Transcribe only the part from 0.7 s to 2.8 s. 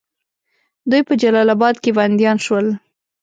دوی په جلال آباد کې بندیان شول.